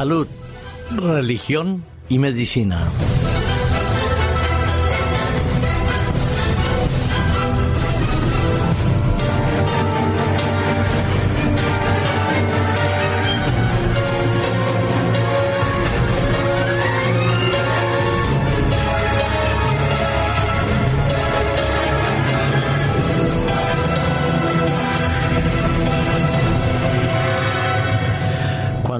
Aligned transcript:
Salud, 0.00 0.26
religión 0.96 1.84
y 2.08 2.18
medicina. 2.18 2.88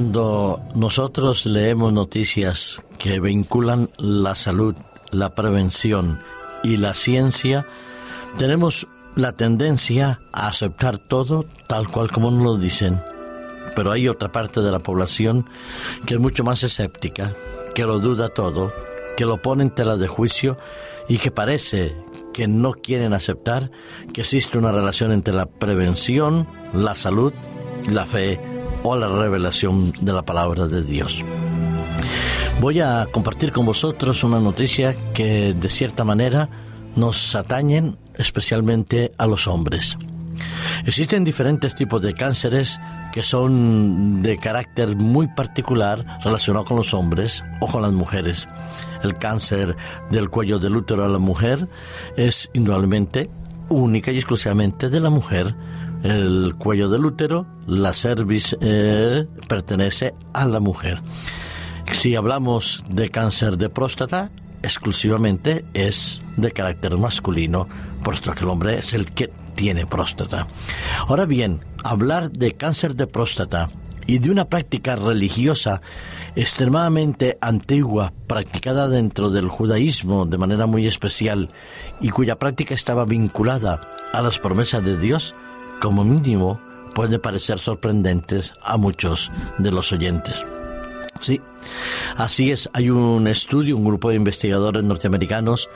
Cuando 0.01 0.65
nosotros 0.75 1.45
leemos 1.45 1.93
noticias 1.93 2.83
que 2.97 3.21
vinculan 3.21 3.91
la 3.99 4.35
salud, 4.35 4.75
la 5.11 5.35
prevención 5.35 6.21
y 6.65 6.79
la 6.79 6.95
ciencia, 6.95 7.67
tenemos 8.39 8.87
la 9.15 9.33
tendencia 9.33 10.23
a 10.33 10.49
aceptar 10.49 10.97
todo 10.97 11.45
tal 11.69 11.89
cual 11.89 12.11
como 12.11 12.31
nos 12.31 12.43
lo 12.43 12.57
dicen. 12.57 13.03
Pero 13.77 13.93
hay 13.93 14.09
otra 14.09 14.33
parte 14.33 14.63
de 14.63 14.73
la 14.73 14.79
población 14.79 15.45
que 16.07 16.15
es 16.15 16.21
mucho 16.21 16.45
más 16.45 16.63
escéptica, 16.63 17.35
que 17.75 17.85
lo 17.85 17.99
duda 17.99 18.31
todo, 18.31 18.73
que 19.19 19.27
lo 19.27 19.43
pone 19.43 19.65
en 19.65 19.71
tela 19.71 19.99
de 19.99 20.09
juicio 20.09 20.57
y 21.11 21.19
que 21.19 21.31
parece 21.31 21.95
que 22.33 22.49
no 22.49 22.73
quieren 22.73 23.13
aceptar 23.13 23.71
que 24.15 24.23
existe 24.23 24.57
una 24.57 24.73
relación 24.73 25.13
entre 25.13 25.35
la 25.35 25.45
prevención, 25.45 26.49
la 26.73 26.95
salud, 26.95 27.35
la 27.87 28.07
fe 28.07 28.50
o 28.83 28.97
la 28.97 29.09
revelación 29.09 29.93
de 30.01 30.13
la 30.13 30.23
palabra 30.23 30.67
de 30.67 30.83
Dios. 30.83 31.25
Voy 32.61 32.81
a 32.81 33.07
compartir 33.11 33.53
con 33.53 33.67
vosotros 33.67 34.23
una 34.23 34.41
noticia 34.41 34.95
que 35.15 35.55
de 35.55 35.69
cierta 35.69 36.05
manera 36.05 36.49
nos 36.97 37.35
atañen 37.35 37.97
especialmente 38.17 39.13
a 39.17 39.27
los 39.27 39.47
hombres. 39.47 39.97
Existen 40.85 41.25
diferentes 41.25 41.75
tipos 41.75 42.03
de 42.03 42.15
cánceres 42.15 42.79
que 43.13 43.23
son 43.23 44.23
de 44.23 44.37
carácter 44.39 44.97
muy 44.97 45.27
particular 45.29 46.05
relacionado 46.23 46.65
con 46.65 46.77
los 46.77 46.95
hombres 46.95 47.45
o 47.61 47.67
con 47.67 47.83
las 47.83 47.93
mujeres. 47.93 48.49
El 49.03 49.17
cáncer 49.17 49.77
del 50.11 50.31
cuello 50.31 50.59
del 50.59 50.77
útero 50.77 51.05
a 51.05 51.09
la 51.09 51.19
mujer 51.19 51.69
es 52.17 52.51
indudablemente 52.53 53.31
única 53.69 54.13
y 54.13 54.17
exclusivamente 54.17 54.91
de 54.91 55.01
la 55.01 55.11
mujer 55.11 55.55
el 56.03 56.55
cuello 56.57 56.89
del 56.89 57.05
útero, 57.05 57.47
la 57.67 57.93
cervix 57.93 58.57
eh, 58.61 59.27
pertenece 59.49 60.15
a 60.33 60.47
la 60.47 60.61
mujer. 60.61 61.03
Si 61.93 62.15
hablamos 62.15 62.85
de 62.89 63.11
cáncer 63.11 63.59
de 63.59 63.69
próstata, 63.69 64.31
exclusivamente 64.63 65.65
es 65.75 66.21
de 66.37 66.53
carácter 66.53 66.97
masculino, 66.97 67.69
puesto 68.03 68.33
que 68.33 68.45
el 68.45 68.51
hombre 68.51 68.79
es 68.79 68.95
el 68.95 69.11
que 69.13 69.31
tiene 69.55 69.87
próstata. 69.87 70.47
Ahora 71.07 71.27
bien, 71.27 71.61
hablar 71.85 72.31
de 72.31 72.53
cáncer 72.53 72.95
de 72.95 73.07
próstata 73.07 73.71
y 74.07 74.19
de 74.19 74.31
una 74.31 74.47
práctica 74.47 74.97
religiosa 74.97 75.83
extremadamente 76.35 77.39
antigua, 77.41 78.13
practicada 78.27 78.89
dentro 78.89 79.31
del 79.31 79.49
judaísmo 79.49 80.27
de 80.27 80.39
manera 80.39 80.67
muy 80.67 80.87
especial 80.87 81.51
y 82.01 82.11
cuya 82.11 82.39
práctica 82.39 82.75
estaba 82.75 83.05
vinculada 83.05 83.81
a 84.13 84.23
las 84.23 84.39
promesas 84.39 84.83
de 84.85 84.97
Dios, 84.97 85.35
como 85.81 86.05
mínimo, 86.05 86.61
puede 86.95 87.19
parecer 87.19 87.59
sorprendentes 87.59 88.55
a 88.63 88.77
muchos 88.77 89.33
de 89.59 89.73
los 89.73 89.93
oyentes. 89.93 90.37
Sí, 91.21 91.41
así 92.17 92.51
es. 92.51 92.71
Hay 92.73 92.91
un 92.91 93.27
estudio, 93.27 93.77
un 93.77 93.85
grupo 93.85 94.11
de 94.11 94.17
investigadores 94.17 94.83
norteamericanos 94.83 95.69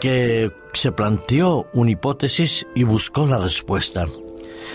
que 0.00 0.52
se 0.72 0.92
planteó 0.92 1.68
una 1.72 1.90
hipótesis 1.90 2.66
y 2.74 2.84
buscó 2.84 3.26
la 3.26 3.38
respuesta. 3.38 4.06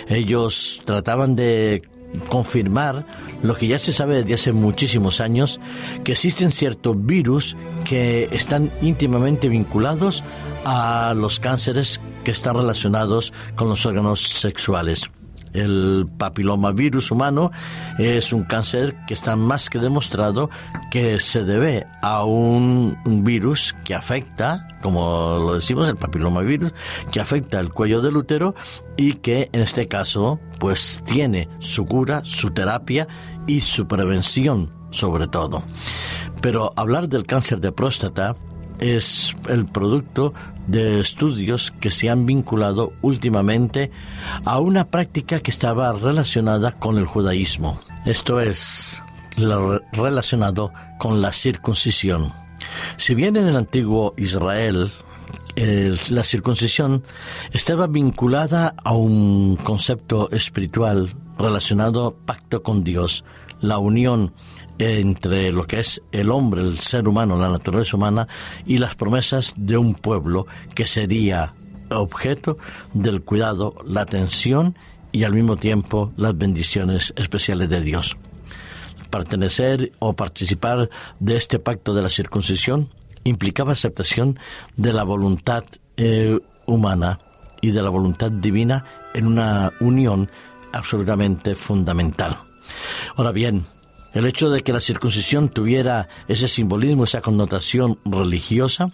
Ellos 0.07 0.81
trataban 0.85 1.35
de 1.35 1.81
confirmar 2.29 3.05
lo 3.41 3.55
que 3.55 3.67
ya 3.67 3.79
se 3.79 3.93
sabe 3.93 4.15
desde 4.15 4.33
hace 4.35 4.53
muchísimos 4.53 5.21
años, 5.21 5.59
que 6.03 6.13
existen 6.13 6.51
ciertos 6.51 6.95
virus 7.05 7.55
que 7.85 8.29
están 8.31 8.71
íntimamente 8.81 9.49
vinculados 9.49 10.23
a 10.65 11.13
los 11.15 11.39
cánceres 11.39 12.01
que 12.23 12.31
están 12.31 12.55
relacionados 12.55 13.33
con 13.55 13.69
los 13.69 13.85
órganos 13.85 14.21
sexuales. 14.21 15.09
El 15.53 16.07
papilomavirus 16.17 17.11
humano 17.11 17.51
es 17.97 18.33
un 18.33 18.43
cáncer 18.43 18.95
que 19.07 19.13
está 19.13 19.35
más 19.35 19.69
que 19.69 19.79
demostrado 19.79 20.49
que 20.89 21.19
se 21.19 21.43
debe 21.43 21.87
a 22.01 22.23
un 22.25 22.97
virus 23.23 23.75
que 23.83 23.95
afecta, 23.95 24.67
como 24.81 25.37
lo 25.39 25.55
decimos, 25.55 25.87
el 25.87 25.97
papilomavirus, 25.97 26.73
que 27.11 27.19
afecta 27.19 27.59
el 27.59 27.71
cuello 27.71 28.01
del 28.01 28.17
útero 28.17 28.55
y 28.97 29.13
que 29.13 29.49
en 29.51 29.61
este 29.61 29.87
caso 29.87 30.39
pues 30.59 31.01
tiene 31.05 31.49
su 31.59 31.85
cura, 31.85 32.21
su 32.23 32.51
terapia 32.51 33.07
y 33.47 33.61
su 33.61 33.87
prevención 33.87 34.81
sobre 34.91 35.27
todo. 35.27 35.63
Pero 36.41 36.73
hablar 36.75 37.09
del 37.09 37.25
cáncer 37.25 37.59
de 37.61 37.71
próstata 37.71 38.35
es 38.79 39.35
el 39.47 39.65
producto 39.65 40.33
de 40.71 41.01
estudios 41.01 41.71
que 41.71 41.89
se 41.89 42.09
han 42.09 42.25
vinculado 42.25 42.93
últimamente 43.01 43.91
a 44.45 44.59
una 44.59 44.87
práctica 44.87 45.41
que 45.41 45.51
estaba 45.51 45.91
relacionada 45.93 46.71
con 46.71 46.97
el 46.97 47.05
judaísmo. 47.05 47.79
Esto 48.05 48.39
es 48.39 49.03
relacionado 49.91 50.71
con 50.97 51.21
la 51.21 51.33
circuncisión. 51.33 52.33
Si 52.97 53.15
bien 53.15 53.35
en 53.35 53.47
el 53.47 53.57
antiguo 53.57 54.13
Israel 54.17 54.91
la 55.55 56.23
circuncisión 56.23 57.03
estaba 57.51 57.87
vinculada 57.87 58.73
a 58.83 58.93
un 58.93 59.57
concepto 59.57 60.31
espiritual 60.31 61.09
relacionado 61.37 62.15
pacto 62.25 62.63
con 62.63 62.85
Dios, 62.85 63.25
la 63.59 63.77
unión 63.77 64.33
entre 64.79 65.51
lo 65.51 65.65
que 65.65 65.79
es 65.79 66.01
el 66.11 66.31
hombre, 66.31 66.61
el 66.61 66.77
ser 66.77 67.07
humano, 67.07 67.37
la 67.37 67.49
naturaleza 67.49 67.97
humana 67.97 68.27
y 68.65 68.77
las 68.77 68.95
promesas 68.95 69.53
de 69.55 69.77
un 69.77 69.93
pueblo 69.93 70.47
que 70.73 70.87
sería 70.87 71.53
objeto 71.89 72.57
del 72.93 73.21
cuidado, 73.21 73.75
la 73.85 74.01
atención 74.01 74.75
y 75.11 75.23
al 75.23 75.33
mismo 75.33 75.57
tiempo 75.57 76.11
las 76.17 76.37
bendiciones 76.37 77.13
especiales 77.15 77.69
de 77.69 77.81
Dios. 77.81 78.17
Pertenecer 79.09 79.91
o 79.99 80.13
participar 80.13 80.89
de 81.19 81.37
este 81.37 81.59
pacto 81.59 81.93
de 81.93 82.01
la 82.01 82.09
circuncisión 82.09 82.89
implicaba 83.23 83.73
aceptación 83.73 84.39
de 84.77 84.93
la 84.93 85.03
voluntad 85.03 85.63
eh, 85.97 86.39
humana 86.65 87.19
y 87.61 87.71
de 87.71 87.81
la 87.81 87.89
voluntad 87.89 88.31
divina 88.31 88.85
en 89.13 89.27
una 89.27 89.73
unión 89.79 90.29
absolutamente 90.71 91.55
fundamental. 91.55 92.37
Ahora 93.15 93.31
bien, 93.31 93.65
el 94.13 94.25
hecho 94.25 94.49
de 94.49 94.61
que 94.61 94.73
la 94.73 94.81
circuncisión 94.81 95.49
tuviera 95.49 96.09
ese 96.27 96.47
simbolismo, 96.47 97.03
esa 97.03 97.21
connotación 97.21 97.99
religiosa, 98.05 98.91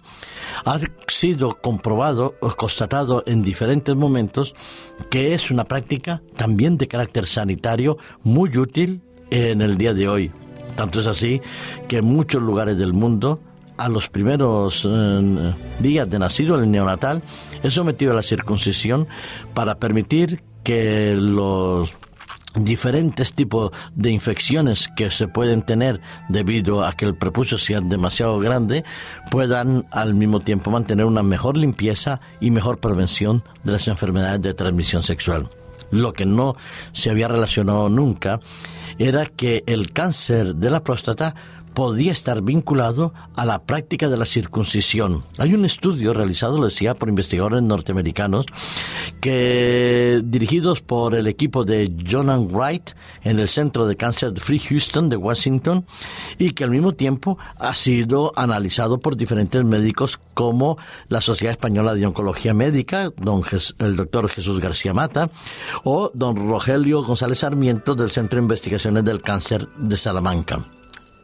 ha 0.64 0.78
sido 1.08 1.60
comprobado 1.60 2.34
o 2.40 2.50
constatado 2.50 3.22
en 3.26 3.42
diferentes 3.42 3.94
momentos 3.96 4.54
que 5.10 5.34
es 5.34 5.50
una 5.50 5.64
práctica 5.64 6.22
también 6.36 6.76
de 6.76 6.88
carácter 6.88 7.26
sanitario 7.26 7.98
muy 8.22 8.56
útil 8.56 9.02
en 9.30 9.62
el 9.62 9.76
día 9.76 9.94
de 9.94 10.08
hoy. 10.08 10.32
Tanto 10.76 11.00
es 11.00 11.06
así 11.06 11.40
que 11.88 11.98
en 11.98 12.04
muchos 12.04 12.40
lugares 12.40 12.78
del 12.78 12.92
mundo, 12.92 13.40
a 13.76 13.88
los 13.88 14.08
primeros 14.08 14.86
eh, 14.88 15.54
días 15.80 16.08
de 16.08 16.18
nacido, 16.18 16.58
el 16.58 16.70
neonatal, 16.70 17.22
es 17.62 17.74
sometido 17.74 18.12
a 18.12 18.14
la 18.14 18.22
circuncisión 18.22 19.08
para 19.54 19.78
permitir 19.78 20.42
que 20.62 21.16
los 21.16 21.96
diferentes 22.64 23.32
tipos 23.32 23.72
de 23.94 24.10
infecciones 24.10 24.88
que 24.96 25.10
se 25.10 25.28
pueden 25.28 25.62
tener 25.62 26.00
debido 26.28 26.84
a 26.84 26.92
que 26.92 27.04
el 27.04 27.16
prepucio 27.16 27.58
sea 27.58 27.80
demasiado 27.80 28.38
grande 28.38 28.84
puedan 29.30 29.86
al 29.90 30.14
mismo 30.14 30.40
tiempo 30.40 30.70
mantener 30.70 31.06
una 31.06 31.22
mejor 31.22 31.56
limpieza 31.56 32.20
y 32.40 32.50
mejor 32.50 32.78
prevención 32.78 33.42
de 33.64 33.72
las 33.72 33.88
enfermedades 33.88 34.42
de 34.42 34.54
transmisión 34.54 35.02
sexual. 35.02 35.48
Lo 35.90 36.12
que 36.12 36.26
no 36.26 36.56
se 36.92 37.10
había 37.10 37.28
relacionado 37.28 37.88
nunca 37.88 38.40
era 38.98 39.26
que 39.26 39.62
el 39.66 39.92
cáncer 39.92 40.56
de 40.56 40.70
la 40.70 40.82
próstata 40.82 41.34
podía 41.78 42.10
estar 42.10 42.42
vinculado 42.42 43.14
a 43.36 43.46
la 43.46 43.62
práctica 43.62 44.08
de 44.08 44.16
la 44.16 44.26
circuncisión. 44.26 45.22
Hay 45.38 45.54
un 45.54 45.64
estudio 45.64 46.12
realizado, 46.12 46.58
lo 46.58 46.64
decía, 46.64 46.96
por 46.96 47.08
investigadores 47.08 47.62
norteamericanos, 47.62 48.46
que 49.20 50.20
dirigidos 50.24 50.80
por 50.82 51.14
el 51.14 51.28
equipo 51.28 51.64
de 51.64 51.94
Jonan 52.04 52.48
Wright 52.50 52.90
en 53.22 53.38
el 53.38 53.46
Centro 53.46 53.86
de 53.86 53.94
Cáncer 53.94 54.32
Free 54.40 54.58
Houston 54.58 55.08
de 55.08 55.14
Washington 55.18 55.86
y 56.36 56.50
que 56.50 56.64
al 56.64 56.72
mismo 56.72 56.94
tiempo 56.94 57.38
ha 57.60 57.76
sido 57.76 58.32
analizado 58.34 58.98
por 58.98 59.16
diferentes 59.16 59.62
médicos 59.62 60.18
como 60.34 60.78
la 61.08 61.20
Sociedad 61.20 61.52
Española 61.52 61.94
de 61.94 62.04
Oncología 62.06 62.54
Médica, 62.54 63.12
don 63.18 63.44
el 63.78 63.94
doctor 63.94 64.28
Jesús 64.28 64.58
García 64.58 64.94
Mata, 64.94 65.30
o 65.84 66.10
don 66.12 66.34
Rogelio 66.34 67.04
González 67.04 67.38
Sarmiento 67.38 67.94
del 67.94 68.10
Centro 68.10 68.38
de 68.38 68.46
Investigaciones 68.46 69.04
del 69.04 69.22
Cáncer 69.22 69.68
de 69.76 69.96
Salamanca. 69.96 70.64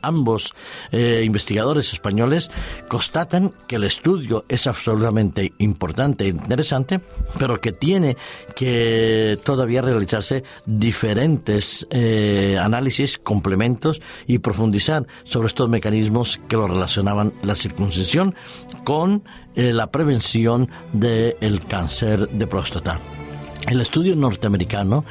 Ambos 0.07 0.55
eh, 0.93 1.23
investigadores 1.25 1.93
españoles 1.93 2.51
constatan 2.89 3.53
que 3.67 3.77
el 3.77 3.85
estudio 3.85 4.45
es 4.49 4.67
absolutamente 4.67 5.53
importante 5.59 6.25
e 6.25 6.29
interesante, 6.29 7.01
pero 7.39 7.61
que 7.61 7.73
tiene 7.73 8.17
que 8.55 9.39
todavía 9.45 9.83
realizarse 9.83 10.45
diferentes 10.67 11.87
eh, 11.91 12.59
análisis, 12.61 13.19
complementos 13.19 14.01
y 14.27 14.39
profundizar 14.39 15.07
sobre 15.25 15.49
estos 15.49 15.69
mecanismos 15.69 16.41
que 16.49 16.57
lo 16.57 16.69
relacionaban 16.69 17.33
la 17.43 17.55
circuncisión 17.55 18.35
con 18.85 19.25
eh, 19.55 19.73
la 19.73 19.91
prevención 19.91 20.69
del 20.93 21.65
cáncer 21.67 22.29
de 22.29 22.47
próstata. 22.47 23.01
El 23.69 23.81
estudio 23.81 24.15
norteamericano 24.15 25.05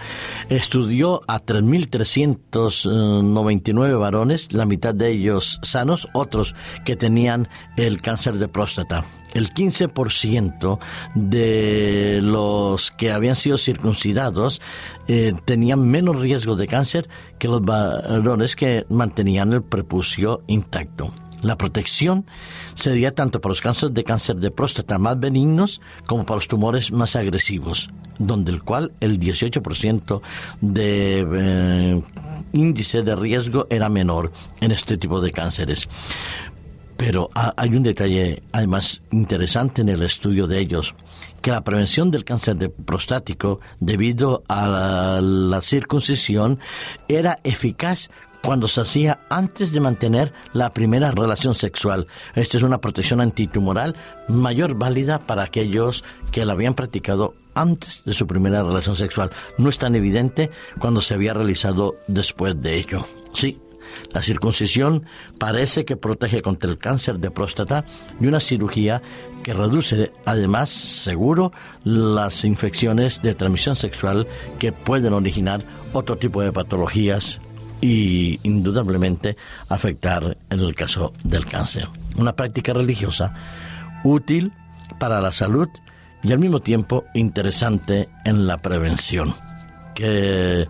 estudió 0.47 1.23
a 1.27 1.43
3.399 1.43 3.99
varones, 3.99 4.53
la 4.53 4.65
mitad 4.65 4.93
de 4.93 5.09
ellos 5.09 5.59
sanos, 5.63 6.07
otros 6.13 6.53
que 6.85 6.95
tenían 6.95 7.49
el 7.77 7.99
cáncer 8.01 8.35
de 8.35 8.47
próstata. 8.47 9.05
El 9.33 9.51
15% 9.51 10.77
de 11.15 12.19
los 12.21 12.91
que 12.91 13.11
habían 13.11 13.35
sido 13.35 13.57
circuncidados 13.57 14.61
eh, 15.07 15.33
tenían 15.45 15.89
menos 15.89 16.21
riesgo 16.21 16.55
de 16.55 16.67
cáncer 16.67 17.09
que 17.39 17.47
los 17.47 17.61
varones 17.61 18.55
que 18.55 18.85
mantenían 18.89 19.51
el 19.53 19.63
prepucio 19.63 20.43
intacto. 20.45 21.11
La 21.43 21.57
protección 21.57 22.25
sería 22.73 23.13
tanto 23.13 23.41
para 23.41 23.51
los 23.51 23.61
cánceres 23.61 23.93
de 23.93 24.03
cáncer 24.03 24.37
de 24.37 24.49
próstata 24.49 24.97
más 24.97 25.19
benignos 25.19 25.81
como 26.07 26.25
para 26.25 26.37
los 26.37 26.47
tumores 26.47 26.91
más 26.91 27.15
agresivos, 27.15 27.89
donde 28.17 28.51
el 28.51 28.63
cual 28.63 28.93
el 29.01 29.19
18% 29.19 30.21
de 30.61 31.27
eh, 31.35 32.01
índice 32.53 33.03
de 33.03 33.15
riesgo 33.15 33.67
era 33.69 33.89
menor 33.89 34.31
en 34.61 34.71
este 34.71 34.97
tipo 34.97 35.19
de 35.19 35.31
cánceres. 35.31 35.89
Pero 36.95 37.27
hay 37.33 37.75
un 37.75 37.83
detalle 37.83 38.41
además 38.53 39.01
interesante 39.11 39.81
en 39.81 39.89
el 39.89 40.03
estudio 40.03 40.47
de 40.47 40.59
ellos, 40.59 40.95
que 41.41 41.51
la 41.51 41.63
prevención 41.63 42.09
del 42.11 42.23
cáncer 42.23 42.55
de 42.55 42.69
prostático 42.69 43.59
debido 43.81 44.43
a 44.47 45.19
la 45.21 45.61
circuncisión 45.61 46.59
era 47.09 47.39
eficaz 47.43 48.09
cuando 48.43 48.67
se 48.67 48.81
hacía 48.81 49.19
antes 49.29 49.71
de 49.71 49.79
mantener 49.79 50.33
la 50.51 50.73
primera 50.73 51.11
relación 51.11 51.55
sexual. 51.55 52.07
Esta 52.35 52.57
es 52.57 52.63
una 52.63 52.81
protección 52.81 53.21
antitumoral 53.21 53.95
mayor 54.27 54.75
válida 54.75 55.19
para 55.19 55.43
aquellos 55.43 56.03
que 56.31 56.45
la 56.45 56.53
habían 56.53 56.73
practicado 56.73 57.35
antes 57.55 58.03
de 58.05 58.13
su 58.13 58.27
primera 58.27 58.63
relación 58.63 58.95
sexual. 58.95 59.31
No 59.57 59.69
es 59.69 59.77
tan 59.77 59.95
evidente 59.95 60.51
cuando 60.79 61.01
se 61.01 61.13
había 61.13 61.33
realizado 61.33 61.95
después 62.07 62.61
de 62.61 62.75
ello. 62.75 63.05
Sí, 63.33 63.59
la 64.11 64.21
circuncisión 64.21 65.05
parece 65.39 65.85
que 65.85 65.95
protege 65.95 66.41
contra 66.41 66.69
el 66.69 66.77
cáncer 66.77 67.19
de 67.19 67.31
próstata 67.31 67.85
y 68.19 68.27
una 68.27 68.39
cirugía 68.39 69.01
que 69.43 69.53
reduce 69.53 70.11
además 70.25 70.69
seguro 70.69 71.51
las 71.83 72.43
infecciones 72.43 73.21
de 73.21 73.35
transmisión 73.35 73.75
sexual 73.75 74.27
que 74.59 74.71
pueden 74.71 75.13
originar 75.13 75.65
otro 75.93 76.17
tipo 76.17 76.41
de 76.41 76.51
patologías 76.51 77.39
y 77.83 78.39
indudablemente 78.43 79.35
afectar 79.67 80.37
en 80.49 80.59
el 80.61 80.73
caso 80.73 81.11
del 81.25 81.45
cáncer. 81.45 81.89
Una 82.15 82.33
práctica 82.33 82.71
religiosa 82.71 83.33
útil 84.05 84.53
para 84.99 85.19
la 85.19 85.33
salud 85.33 85.67
y 86.23 86.31
al 86.31 86.39
mismo 86.39 86.61
tiempo 86.61 87.03
interesante 87.13 88.07
en 88.23 88.47
la 88.47 88.57
prevención. 88.59 89.35
¿Qué, 89.95 90.69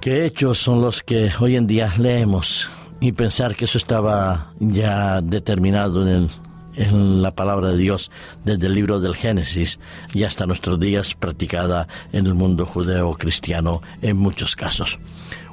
qué 0.00 0.26
hechos 0.26 0.58
son 0.58 0.82
los 0.82 1.04
que 1.04 1.30
hoy 1.38 1.54
en 1.54 1.68
día 1.68 1.88
leemos 1.98 2.68
y 2.98 3.12
pensar 3.12 3.54
que 3.54 3.66
eso 3.66 3.78
estaba 3.78 4.52
ya 4.58 5.20
determinado 5.20 6.08
en, 6.08 6.28
en 6.74 7.22
la 7.22 7.36
palabra 7.36 7.68
de 7.68 7.76
Dios 7.76 8.10
desde 8.44 8.66
el 8.66 8.74
libro 8.74 8.98
del 8.98 9.14
Génesis 9.14 9.78
y 10.14 10.24
hasta 10.24 10.46
nuestros 10.46 10.80
días 10.80 11.14
practicada 11.14 11.86
en 12.12 12.26
el 12.26 12.34
mundo 12.34 12.66
judeo 12.66 13.14
cristiano 13.14 13.82
en 14.02 14.16
muchos 14.16 14.56
casos 14.56 14.98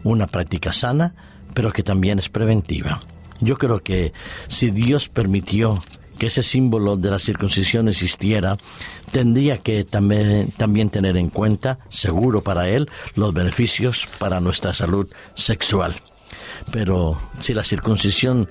una 0.09 0.27
práctica 0.27 0.73
sana, 0.73 1.13
pero 1.53 1.71
que 1.71 1.83
también 1.83 2.19
es 2.19 2.29
preventiva. 2.29 3.01
Yo 3.39 3.57
creo 3.57 3.81
que 3.83 4.13
si 4.47 4.71
Dios 4.71 5.09
permitió 5.09 5.79
que 6.17 6.27
ese 6.27 6.43
símbolo 6.43 6.97
de 6.97 7.11
la 7.11 7.19
circuncisión 7.19 7.87
existiera, 7.87 8.57
tendría 9.11 9.59
que 9.59 9.83
también, 9.83 10.89
tener 10.89 11.15
en 11.17 11.29
cuenta, 11.29 11.79
seguro 11.89 12.41
para 12.41 12.69
él, 12.69 12.89
los 13.15 13.33
beneficios 13.33 14.07
para 14.17 14.39
nuestra 14.39 14.73
salud 14.73 15.07
sexual. 15.35 15.95
Pero 16.71 17.21
si 17.39 17.53
la 17.53 17.63
circuncisión 17.63 18.49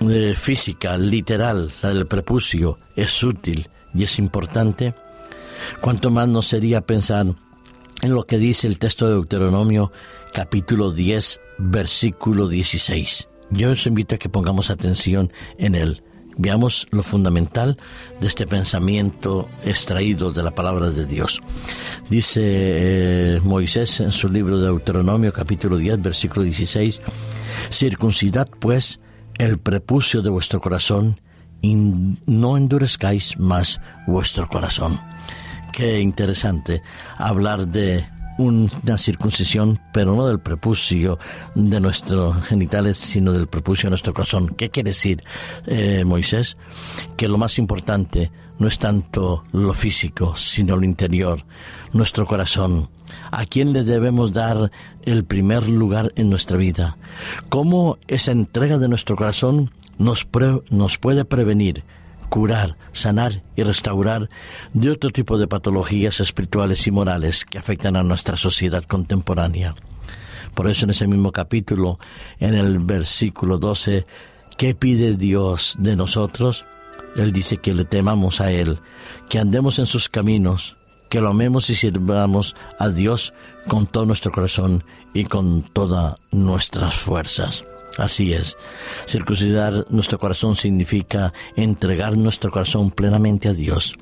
eh, 0.00 0.34
física, 0.36 0.96
literal, 0.98 1.70
la 1.82 1.90
del 1.90 2.06
prepucio, 2.06 2.78
es 2.96 3.22
útil 3.22 3.68
y 3.94 4.04
es 4.04 4.18
importante, 4.18 4.94
cuanto 5.80 6.10
más 6.10 6.28
nos 6.28 6.46
sería 6.46 6.80
pensar 6.80 7.26
en 8.02 8.14
lo 8.14 8.26
que 8.26 8.38
dice 8.38 8.66
el 8.66 8.78
texto 8.78 9.06
de 9.06 9.14
Deuteronomio 9.14 9.92
capítulo 10.32 10.92
10, 10.92 11.40
versículo 11.58 12.48
16. 12.48 13.28
Yo 13.50 13.70
os 13.70 13.86
invito 13.86 14.14
a 14.14 14.18
que 14.18 14.28
pongamos 14.28 14.70
atención 14.70 15.32
en 15.58 15.74
él. 15.74 16.02
Veamos 16.38 16.86
lo 16.90 17.02
fundamental 17.02 17.78
de 18.20 18.28
este 18.28 18.46
pensamiento 18.46 19.48
extraído 19.64 20.32
de 20.32 20.42
la 20.42 20.54
palabra 20.54 20.90
de 20.90 21.06
Dios. 21.06 21.40
Dice 22.10 22.42
eh, 22.44 23.40
Moisés 23.42 24.00
en 24.00 24.12
su 24.12 24.28
libro 24.28 24.58
de 24.58 24.66
Deuteronomio 24.66 25.32
capítulo 25.32 25.78
10 25.78 26.02
versículo 26.02 26.44
16, 26.44 27.00
Circuncidad 27.70 28.48
pues 28.60 29.00
el 29.38 29.58
prepucio 29.58 30.20
de 30.20 30.28
vuestro 30.30 30.60
corazón 30.60 31.20
y 31.62 31.74
no 31.74 32.56
endurezcáis 32.56 33.38
más 33.38 33.80
vuestro 34.06 34.46
corazón. 34.48 35.00
Qué 35.76 36.00
interesante 36.00 36.80
hablar 37.18 37.68
de 37.68 38.08
una 38.38 38.96
circuncisión, 38.96 39.78
pero 39.92 40.14
no 40.14 40.26
del 40.26 40.40
prepucio 40.40 41.18
de 41.54 41.80
nuestros 41.80 42.34
genitales, 42.46 42.96
sino 42.96 43.30
del 43.30 43.46
prepucio 43.46 43.88
de 43.88 43.90
nuestro 43.90 44.14
corazón. 44.14 44.54
¿Qué 44.56 44.70
quiere 44.70 44.92
decir 44.92 45.22
eh, 45.66 46.02
Moisés? 46.06 46.56
Que 47.18 47.28
lo 47.28 47.36
más 47.36 47.58
importante 47.58 48.30
no 48.58 48.68
es 48.68 48.78
tanto 48.78 49.44
lo 49.52 49.74
físico, 49.74 50.34
sino 50.34 50.78
lo 50.78 50.86
interior, 50.86 51.44
nuestro 51.92 52.24
corazón. 52.24 52.88
¿A 53.30 53.44
quién 53.44 53.74
le 53.74 53.84
debemos 53.84 54.32
dar 54.32 54.70
el 55.02 55.26
primer 55.26 55.68
lugar 55.68 56.10
en 56.16 56.30
nuestra 56.30 56.56
vida? 56.56 56.96
¿Cómo 57.50 57.98
esa 58.08 58.32
entrega 58.32 58.78
de 58.78 58.88
nuestro 58.88 59.14
corazón 59.14 59.70
nos, 59.98 60.26
nos 60.70 60.96
puede 60.96 61.26
prevenir 61.26 61.84
curar, 62.28 62.76
sanar 62.92 63.42
y 63.56 63.62
restaurar 63.62 64.28
de 64.72 64.90
otro 64.90 65.10
tipo 65.10 65.38
de 65.38 65.48
patologías 65.48 66.20
espirituales 66.20 66.86
y 66.86 66.90
morales 66.90 67.44
que 67.44 67.58
afectan 67.58 67.96
a 67.96 68.02
nuestra 68.02 68.36
sociedad 68.36 68.84
contemporánea. 68.84 69.74
Por 70.54 70.68
eso 70.68 70.84
en 70.84 70.90
ese 70.90 71.06
mismo 71.06 71.32
capítulo, 71.32 71.98
en 72.38 72.54
el 72.54 72.78
versículo 72.78 73.58
12, 73.58 74.06
¿qué 74.56 74.74
pide 74.74 75.16
Dios 75.16 75.76
de 75.78 75.96
nosotros? 75.96 76.64
Él 77.16 77.32
dice 77.32 77.58
que 77.58 77.74
le 77.74 77.84
temamos 77.84 78.40
a 78.40 78.50
Él, 78.50 78.78
que 79.28 79.38
andemos 79.38 79.78
en 79.78 79.86
sus 79.86 80.08
caminos, 80.08 80.76
que 81.10 81.20
lo 81.20 81.28
amemos 81.28 81.70
y 81.70 81.74
sirvamos 81.74 82.56
a 82.78 82.88
Dios 82.88 83.32
con 83.68 83.86
todo 83.86 84.06
nuestro 84.06 84.32
corazón 84.32 84.84
y 85.14 85.24
con 85.24 85.62
todas 85.62 86.16
nuestras 86.30 86.94
fuerzas. 86.94 87.64
Así 87.98 88.32
es. 88.32 88.56
Circuncidar 89.06 89.86
nuestro 89.90 90.18
corazón 90.18 90.56
significa 90.56 91.32
entregar 91.56 92.16
nuestro 92.16 92.50
corazón 92.50 92.90
plenamente 92.90 93.48
a 93.48 93.54
Dios, 93.54 93.96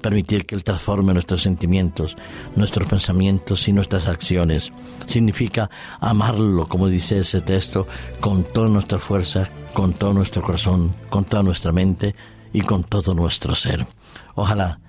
permitir 0.00 0.46
que 0.46 0.54
Él 0.54 0.64
transforme 0.64 1.12
nuestros 1.12 1.42
sentimientos, 1.42 2.16
nuestros 2.54 2.86
pensamientos 2.88 3.66
y 3.68 3.72
nuestras 3.72 4.06
acciones. 4.06 4.70
Significa 5.06 5.68
amarlo, 6.00 6.68
como 6.68 6.88
dice 6.88 7.18
ese 7.18 7.40
texto, 7.40 7.86
con 8.20 8.44
toda 8.44 8.68
nuestra 8.68 8.98
fuerza, 8.98 9.48
con 9.72 9.94
todo 9.94 10.12
nuestro 10.12 10.42
corazón, 10.42 10.94
con 11.08 11.24
toda 11.24 11.42
nuestra 11.42 11.72
mente 11.72 12.14
y 12.52 12.60
con 12.60 12.84
todo 12.84 13.14
nuestro 13.14 13.54
ser. 13.54 13.86
Ojalá 14.34 14.80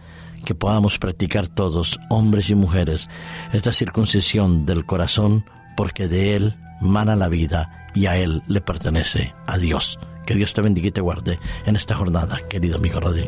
que 0.46 0.56
podamos 0.56 0.98
practicar 0.98 1.48
todos, 1.48 2.00
hombres 2.10 2.50
y 2.50 2.56
mujeres, 2.56 3.10
esta 3.54 3.72
circuncisión 3.72 4.66
del 4.66 4.86
corazón, 4.86 5.46
porque 5.78 6.08
de 6.08 6.36
Él 6.36 6.58
mana 6.82 7.16
la 7.16 7.30
vida 7.30 7.88
y 7.94 8.08
a 8.08 8.18
Él 8.18 8.44
le 8.48 8.62
pertenece, 8.62 9.34
a 9.48 9.58
Dios. 9.58 10.00
Que 10.26 10.36
Dios 10.36 10.54
te 10.54 10.62
bendiga 10.62 10.88
y 10.88 10.92
te 10.92 11.02
guarde 11.02 11.40
en 11.66 11.76
esta 11.76 11.96
jornada, 11.96 12.40
querido 12.50 12.78
amigo 12.78 13.00
radio 13.00 13.26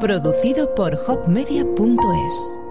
Producido 0.00 0.74
por 0.74 0.94
hopmedia.es 1.06 2.61